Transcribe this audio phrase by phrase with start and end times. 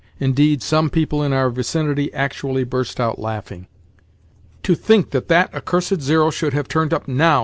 [0.19, 3.67] Indeed, some people in our vicinity actually burst out laughing.
[4.63, 7.39] "To think that that accursed zero should have turned up _now!